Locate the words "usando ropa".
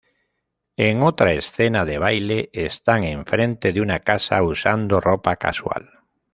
4.41-5.35